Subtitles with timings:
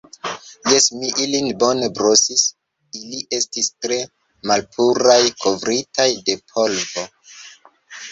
[0.69, 2.45] Jes, mi ilin bone brosis;
[2.99, 3.99] ili estis tre
[4.53, 7.05] malpuraj kovritaj de polvo.